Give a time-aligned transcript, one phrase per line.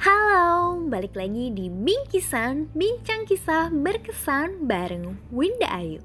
[0.00, 6.00] Halo, balik lagi di Bingkisan, Bincang Kisah Berkesan bareng Winda Ayu.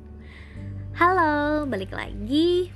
[1.00, 2.76] Halo, balik lagi.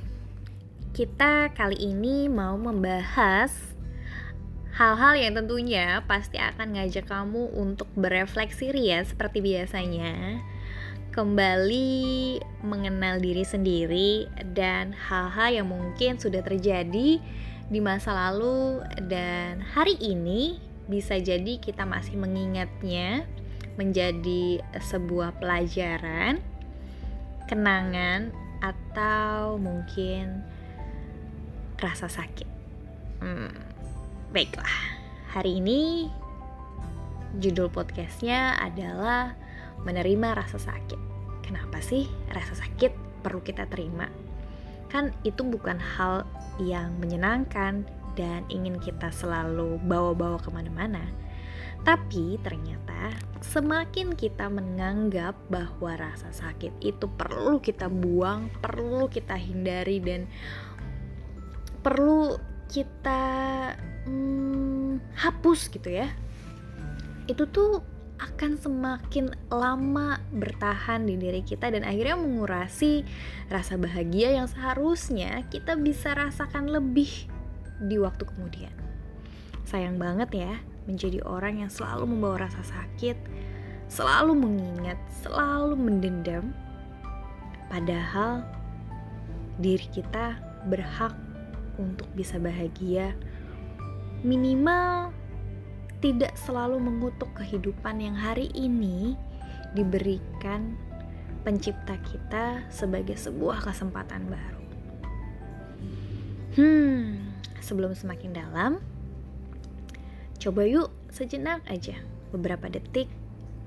[0.96, 3.52] Kita kali ini mau membahas
[4.80, 10.40] hal-hal yang tentunya pasti akan ngajak kamu untuk berefleksi ria seperti biasanya.
[11.12, 17.20] Kembali mengenal diri sendiri dan hal-hal yang mungkin sudah terjadi
[17.70, 20.58] di masa lalu dan hari ini
[20.90, 23.30] bisa jadi kita masih mengingatnya
[23.78, 26.42] menjadi sebuah pelajaran,
[27.46, 30.44] kenangan, atau mungkin
[31.80, 32.50] rasa sakit.
[33.22, 33.54] Hmm,
[34.34, 34.76] baiklah,
[35.32, 36.10] hari ini
[37.38, 39.38] judul podcastnya adalah
[39.86, 41.00] menerima rasa sakit.
[41.46, 44.10] Kenapa sih rasa sakit perlu kita terima?
[44.90, 46.26] Kan itu bukan hal
[46.60, 47.88] yang menyenangkan
[48.20, 51.08] dan ingin kita selalu bawa-bawa ke mana-mana.
[51.80, 60.04] Tapi ternyata semakin kita menganggap bahwa rasa sakit itu perlu kita buang, perlu kita hindari
[60.04, 60.28] dan
[61.80, 62.36] perlu
[62.68, 63.24] kita
[64.04, 66.12] hmm, hapus gitu ya.
[67.32, 67.80] Itu tuh
[68.20, 73.08] akan semakin lama bertahan di diri kita dan akhirnya mengurasi
[73.48, 77.08] rasa bahagia yang seharusnya kita bisa rasakan lebih
[77.80, 78.76] di waktu kemudian.
[79.64, 80.54] Sayang banget ya,
[80.84, 83.16] menjadi orang yang selalu membawa rasa sakit,
[83.88, 86.52] selalu mengingat, selalu mendendam,
[87.72, 88.44] padahal
[89.62, 90.36] diri kita
[90.68, 91.16] berhak
[91.80, 93.16] untuk bisa bahagia,
[94.26, 95.16] minimal
[96.00, 99.20] tidak selalu mengutuk kehidupan yang hari ini
[99.76, 100.80] diberikan
[101.44, 104.64] pencipta kita sebagai sebuah kesempatan baru.
[106.60, 107.20] Hmm,
[107.60, 108.72] sebelum semakin dalam,
[110.40, 111.96] coba yuk sejenak aja
[112.32, 113.08] beberapa detik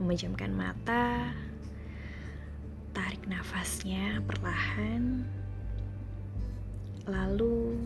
[0.01, 1.33] memejamkan mata,
[2.97, 5.25] tarik nafasnya perlahan,
[7.07, 7.77] lalu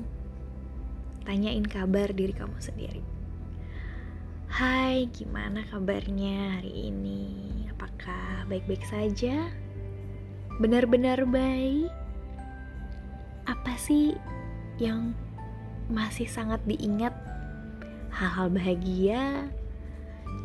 [1.27, 3.16] tanyain kabar diri kamu sendiri.
[4.57, 7.29] Hai, gimana kabarnya hari ini?
[7.77, 9.53] Apakah baik-baik saja?
[10.65, 11.93] Benar-benar baik?
[13.45, 14.17] Apa sih
[14.81, 15.13] yang
[15.93, 17.13] masih sangat diingat
[18.09, 19.45] hal-hal bahagia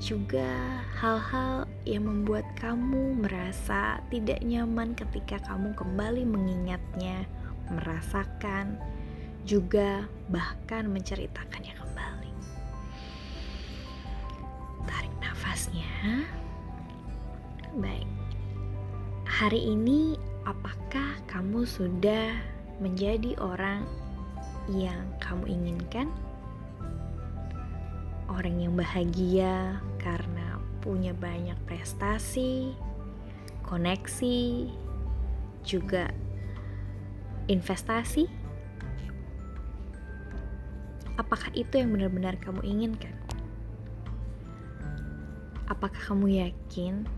[0.03, 7.23] juga hal-hal yang membuat kamu merasa tidak nyaman ketika kamu kembali mengingatnya,
[7.71, 8.75] merasakan,
[9.47, 11.79] juga bahkan menceritakannya
[15.71, 16.27] nafasnya.
[17.79, 18.07] Baik.
[19.25, 22.35] Hari ini apakah kamu sudah
[22.83, 23.87] menjadi orang
[24.69, 26.07] yang kamu inginkan,
[28.27, 32.75] orang yang bahagia karena punya banyak prestasi,
[33.63, 34.67] koneksi,
[35.63, 36.11] juga
[37.47, 38.27] investasi.
[41.17, 43.20] Apakah itu yang benar-benar kamu inginkan?
[45.81, 47.09] Apakah kamu yakin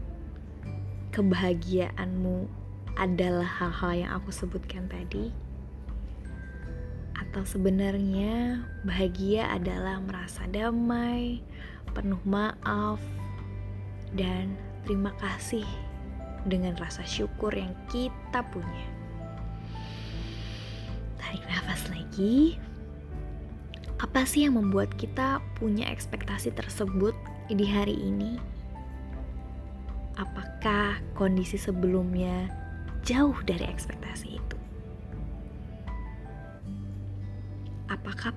[1.12, 2.48] kebahagiaanmu
[2.96, 5.36] adalah hal-hal yang aku sebutkan tadi?
[7.34, 11.42] atau sebenarnya bahagia adalah merasa damai,
[11.98, 13.02] penuh maaf,
[14.14, 14.54] dan
[14.86, 15.66] terima kasih
[16.46, 18.86] dengan rasa syukur yang kita punya.
[21.18, 22.62] Tarik nafas lagi.
[23.98, 27.18] Apa sih yang membuat kita punya ekspektasi tersebut
[27.52, 28.40] di hari ini?
[30.16, 32.48] Apakah kondisi sebelumnya
[33.04, 34.58] jauh dari ekspektasi itu?
[38.04, 38.36] apakah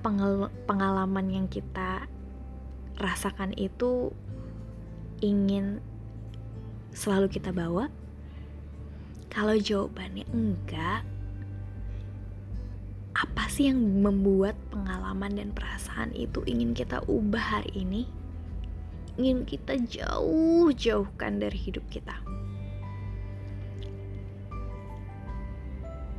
[0.63, 2.05] pengalaman yang kita
[3.01, 4.15] rasakan itu
[5.19, 5.83] ingin
[6.95, 7.91] selalu kita bawa?
[9.27, 11.03] Kalau jawabannya enggak,
[13.17, 18.09] apa sih yang membuat pengalaman dan perasaan itu ingin kita ubah hari ini?
[19.17, 22.15] Ingin kita jauh-jauhkan dari hidup kita.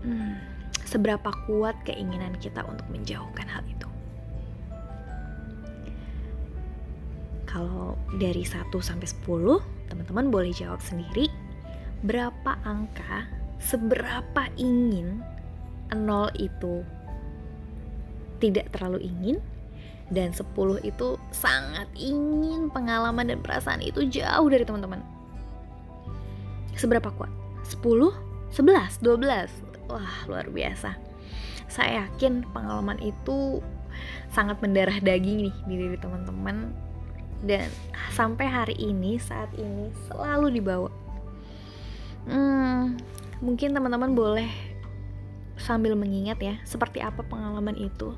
[0.02, 0.58] Hmm
[0.88, 3.88] seberapa kuat keinginan kita untuk menjauhkan hal itu.
[7.44, 9.60] Kalau dari 1 sampai 10,
[9.92, 11.28] teman-teman boleh jawab sendiri
[12.00, 13.28] berapa angka,
[13.60, 15.20] seberapa ingin
[15.92, 16.84] nol itu
[18.40, 19.36] tidak terlalu ingin
[20.08, 20.48] dan 10
[20.84, 25.04] itu sangat ingin pengalaman dan perasaan itu jauh dari teman-teman.
[26.76, 27.32] Seberapa kuat?
[27.68, 27.84] 10,
[28.52, 30.96] 11, 12, wah luar biasa.
[31.68, 33.60] Saya yakin pengalaman itu
[34.32, 36.72] sangat mendarah daging nih di diri teman-teman.
[37.44, 37.68] Dan
[38.16, 40.90] sampai hari ini saat ini selalu dibawa.
[42.24, 42.98] Hmm,
[43.44, 44.48] mungkin teman-teman boleh
[45.58, 48.14] sambil mengingat ya seperti apa pengalaman itu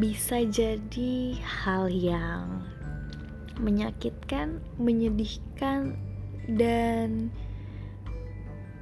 [0.00, 2.64] bisa jadi hal yang
[3.60, 6.00] menyakitkan, menyedihkan,
[6.48, 7.28] dan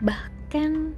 [0.00, 0.94] bahkan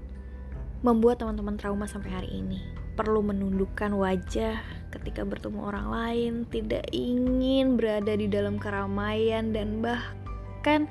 [0.84, 2.60] membuat teman-teman trauma sampai hari ini.
[2.92, 4.60] Perlu menundukkan wajah
[4.92, 10.84] ketika bertemu orang lain, tidak ingin berada di dalam keramaian, dan bahkan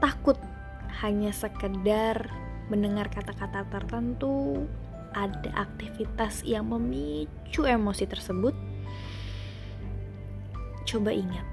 [0.00, 0.40] takut
[1.04, 2.32] hanya sekedar
[2.72, 4.64] mendengar kata-kata tertentu
[5.14, 8.54] ada aktivitas yang memicu emosi tersebut,
[10.86, 11.46] coba ingat,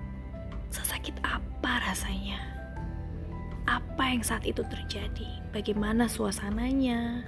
[0.69, 2.41] sesakit apa rasanya?
[3.67, 5.27] Apa yang saat itu terjadi?
[5.51, 7.27] Bagaimana suasananya?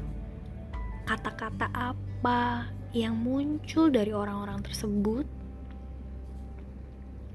[1.03, 5.25] Kata-kata apa yang muncul dari orang-orang tersebut?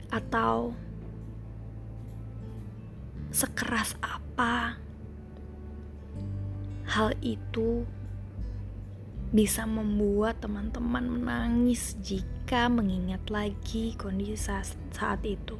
[0.08, 0.78] Atau
[3.34, 4.78] sekeras apa
[6.86, 7.82] hal itu
[9.34, 14.38] bisa membuat teman-teman menangis jika mengingat lagi kondisi
[14.94, 15.58] saat, itu.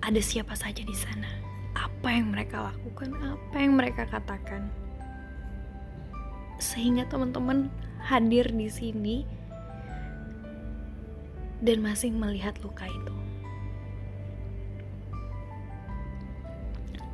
[0.00, 1.28] Ada siapa saja di sana?
[1.76, 3.12] Apa yang mereka lakukan?
[3.12, 4.72] Apa yang mereka katakan?
[6.56, 7.68] Sehingga teman-teman
[8.00, 9.28] hadir di sini
[11.60, 13.14] dan masih melihat luka itu.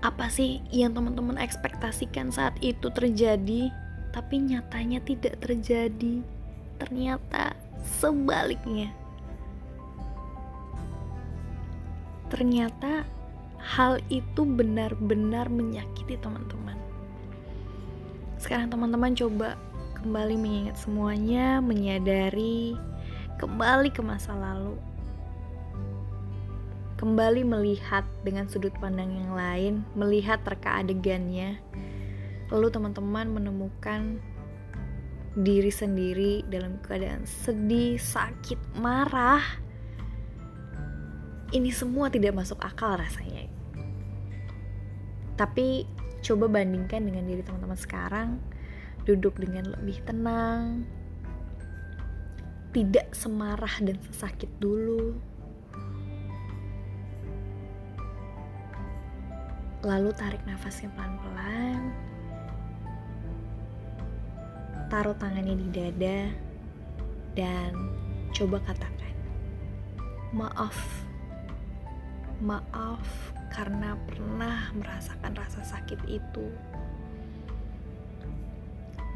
[0.06, 3.74] Apa sih yang teman-teman ekspektasikan saat itu terjadi?
[4.14, 6.22] Tapi nyatanya tidak terjadi.
[6.78, 8.94] Ternyata sebaliknya.
[12.30, 13.02] Ternyata
[13.58, 16.78] hal itu benar-benar menyakiti teman-teman.
[18.38, 19.58] Sekarang teman-teman coba
[19.98, 22.78] kembali mengingat semuanya, menyadari
[23.42, 24.78] kembali ke masa lalu.
[26.94, 31.58] Kembali melihat dengan sudut pandang yang lain, melihat reka adegannya,
[32.52, 34.20] lalu teman-teman menemukan
[35.34, 39.42] diri sendiri dalam keadaan sedih, sakit, marah,
[41.50, 43.50] ini semua tidak masuk akal rasanya.
[45.34, 45.82] Tapi
[46.22, 48.38] coba bandingkan dengan diri teman-teman sekarang,
[49.02, 50.86] duduk dengan lebih tenang,
[52.70, 55.18] tidak semarah dan sesakit dulu.
[59.82, 62.13] Lalu tarik nafasnya pelan-pelan
[64.94, 66.30] taruh tangannya di dada
[67.34, 67.74] dan
[68.30, 69.10] coba katakan
[70.30, 70.78] maaf
[72.38, 73.02] maaf
[73.50, 76.46] karena pernah merasakan rasa sakit itu.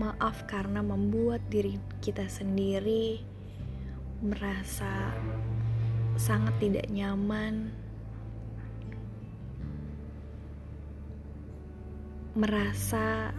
[0.03, 3.23] Maaf karena membuat diri kita sendiri
[4.19, 5.15] merasa
[6.19, 7.71] sangat tidak nyaman
[12.35, 13.31] merasa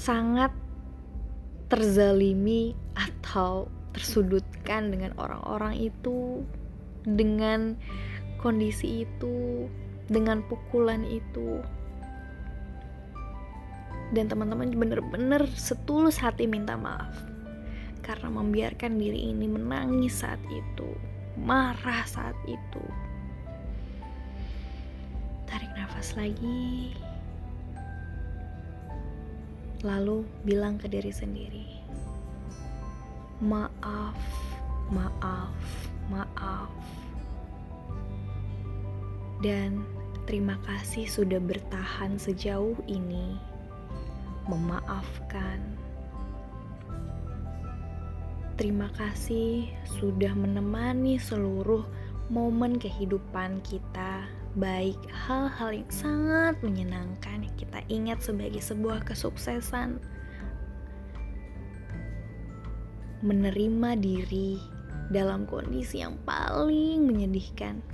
[0.00, 0.48] sangat
[1.68, 6.40] terzalimi atau tersudutkan dengan orang-orang itu
[7.04, 7.76] dengan
[8.40, 9.68] kondisi itu
[10.08, 11.60] dengan pukulan itu.
[14.16, 17.14] Dan teman-teman bener-bener setulus hati minta maaf
[18.00, 20.88] karena membiarkan diri ini menangis saat itu
[21.36, 22.84] marah saat itu.
[25.46, 26.96] Tarik nafas lagi
[29.84, 31.68] lalu bilang ke diri sendiri,
[33.44, 34.18] "Maaf,
[34.92, 35.54] maaf,
[36.08, 36.72] maaf."
[39.40, 39.84] Dan
[40.28, 43.40] terima kasih sudah bertahan sejauh ini,
[44.48, 45.60] memaafkan.
[48.60, 51.88] Terima kasih sudah menemani seluruh
[52.28, 60.02] momen kehidupan kita baik hal-hal yang sangat menyenangkan yang kita ingat sebagai sebuah kesuksesan.
[63.20, 64.58] Menerima diri
[65.12, 67.84] dalam kondisi yang paling menyedihkan.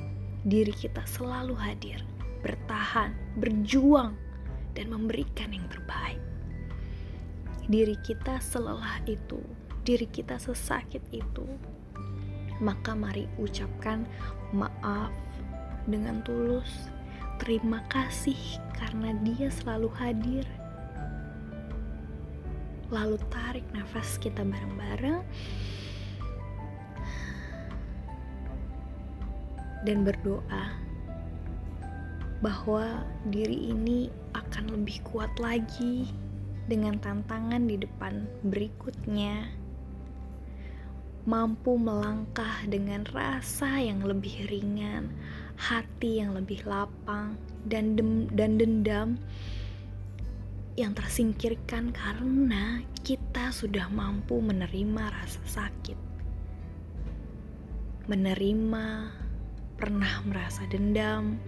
[0.46, 1.98] Diri kita selalu hadir
[2.46, 3.10] bertahan,
[3.42, 4.14] berjuang
[4.78, 6.22] dan memberikan yang terbaik.
[7.66, 9.42] Diri kita selelah itu
[9.82, 11.46] diri kita sesakit itu.
[12.62, 14.06] Maka mari ucapkan
[14.54, 15.10] maaf
[15.86, 16.90] dengan tulus.
[17.42, 18.38] Terima kasih
[18.76, 20.44] karena Dia selalu hadir.
[22.90, 25.22] Lalu tarik nafas kita bareng-bareng
[29.86, 30.86] dan berdoa
[32.42, 36.10] bahwa diri ini akan lebih kuat lagi
[36.66, 39.50] dengan tantangan di depan berikutnya,
[41.24, 45.14] mampu melangkah dengan rasa yang lebih ringan,
[45.56, 49.08] hati yang lebih lapang, dan, dem dan dendam
[50.76, 55.98] yang tersingkirkan karena kita sudah mampu menerima rasa sakit,
[58.06, 58.86] menerima
[59.80, 61.40] pernah merasa dendam,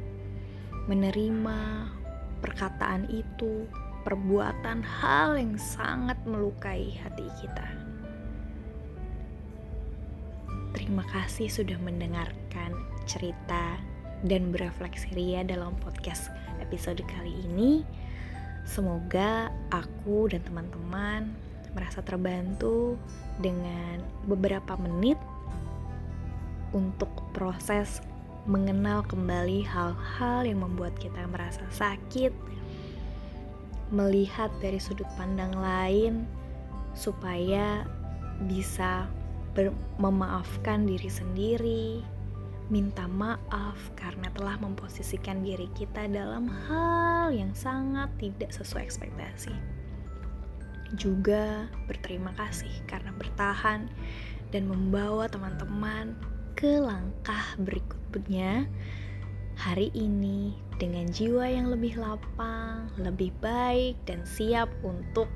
[0.88, 1.58] menerima
[2.40, 3.68] perkataan itu
[4.08, 7.68] perbuatan hal yang sangat melukai hati kita.
[10.72, 12.72] Terima kasih sudah mendengarkan
[13.04, 13.76] cerita
[14.26, 17.86] dan berefleksi Ria dalam podcast episode kali ini.
[18.66, 21.30] Semoga aku dan teman-teman
[21.72, 22.98] merasa terbantu
[23.38, 25.16] dengan beberapa menit
[26.74, 28.02] untuk proses
[28.48, 32.32] mengenal kembali hal-hal yang membuat kita merasa sakit,
[33.92, 36.24] melihat dari sudut pandang lain
[36.96, 37.84] supaya
[38.48, 39.08] bisa
[39.98, 42.00] memaafkan diri sendiri,
[42.68, 49.52] minta maaf karena telah memposisikan diri kita dalam hal yang sangat tidak sesuai ekspektasi.
[50.96, 53.88] Juga berterima kasih karena bertahan
[54.52, 56.16] dan membawa teman-teman
[56.56, 58.68] ke langkah berikutnya
[59.56, 65.28] hari ini dengan jiwa yang lebih lapang, lebih baik, dan siap untuk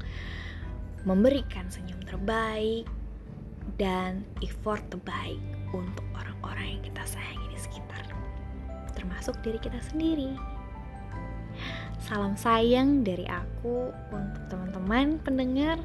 [1.08, 2.86] memberikan senyum terbaik
[3.80, 8.04] dan effort terbaik untuk orang-orang yang kita sayangi di sekitar,
[8.92, 10.36] termasuk diri kita sendiri.
[12.02, 15.78] Salam sayang dari aku untuk teman-teman pendengar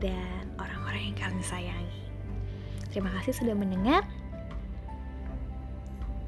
[0.00, 2.02] dan orang-orang yang kalian sayangi.
[2.92, 4.06] Terima kasih sudah mendengar.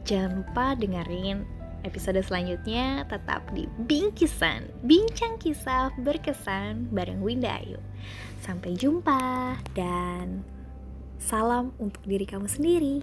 [0.09, 1.45] Jangan lupa dengerin
[1.87, 7.79] episode selanjutnya tetap di Bingkisan, bincang kisah berkesan bareng Winda Ayu.
[8.43, 10.43] Sampai jumpa dan
[11.19, 13.03] salam untuk diri kamu sendiri.